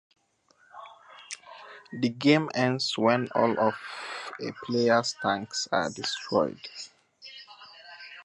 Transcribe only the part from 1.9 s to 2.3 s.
The